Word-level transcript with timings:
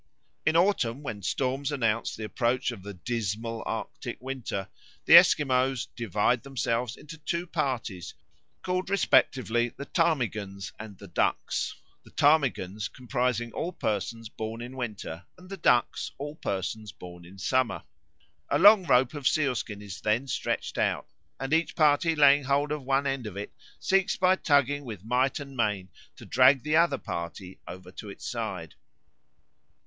In 0.47 0.55
autumn, 0.55 1.03
when 1.03 1.21
storms 1.21 1.71
announce 1.71 2.15
the 2.15 2.23
approach 2.23 2.71
of 2.71 2.81
the 2.81 2.95
dismal 2.95 3.61
Arctic 3.67 4.17
winter, 4.19 4.67
the 5.05 5.15
Esquimaux 5.15 5.75
divide 5.95 6.41
themselves 6.41 6.97
into 6.97 7.19
two 7.19 7.45
parties 7.45 8.15
called 8.63 8.89
respectively 8.89 9.69
the 9.69 9.85
ptarmigans 9.85 10.73
and 10.79 10.97
the 10.97 11.05
ducks, 11.07 11.75
the 12.03 12.09
ptarmigans 12.09 12.87
comprising 12.87 13.51
all 13.51 13.71
persons 13.71 14.27
born 14.27 14.59
in 14.59 14.75
winter, 14.75 15.23
and 15.37 15.51
the 15.51 15.57
ducks 15.57 16.11
all 16.17 16.33
persons 16.33 16.91
born 16.91 17.23
in 17.23 17.37
summer. 17.37 17.83
A 18.49 18.57
long 18.57 18.85
rope 18.87 19.13
of 19.13 19.27
sealskin 19.27 19.83
is 19.83 20.01
then 20.01 20.25
stretched 20.27 20.79
out, 20.79 21.05
and 21.39 21.53
each 21.53 21.75
party 21.75 22.15
laying 22.15 22.45
hold 22.45 22.71
of 22.71 22.81
one 22.81 23.05
end 23.05 23.27
of 23.27 23.37
it 23.37 23.53
seeks 23.79 24.17
by 24.17 24.35
tugging 24.35 24.83
with 24.83 25.05
might 25.05 25.39
and 25.39 25.55
main 25.55 25.89
to 26.15 26.25
drag 26.25 26.63
the 26.63 26.75
other 26.75 26.97
party 26.97 27.59
over 27.67 27.91
to 27.91 28.09
its 28.09 28.27
side. 28.27 28.73